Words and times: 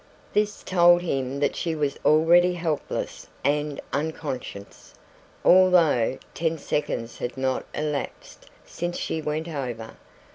This 0.33 0.63
told 0.63 1.03
him 1.03 1.41
that 1.41 1.55
she 1.55 1.75
was 1.75 1.95
already 2.03 2.55
helpless 2.55 3.27
and 3.43 3.79
unconscious, 3.93 4.95
although 5.45 6.17
ten 6.33 6.57
seconds 6.57 7.19
had 7.19 7.37
not 7.37 7.65
elapsed 7.75 8.47
since 8.65 8.97
she 8.97 9.21
went 9.21 9.47
over. 9.47 9.97